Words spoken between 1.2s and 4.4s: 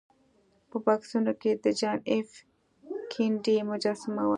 کې د جان ایف کینیډي مجسمه وه